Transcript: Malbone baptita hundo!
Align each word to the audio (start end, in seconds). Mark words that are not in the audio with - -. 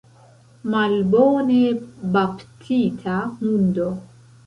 Malbone 0.75 1.59
baptita 2.17 3.17
hundo! 3.39 3.93